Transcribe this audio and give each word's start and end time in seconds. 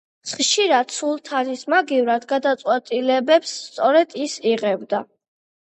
ხშირად 0.29 0.93
სულთნის 0.95 1.65
მაგივრად 1.73 2.25
გადაწყვეტილებებს 2.33 3.55
სწორედ 3.69 4.17
ის 4.27 4.39
იღებდა. 4.55 5.05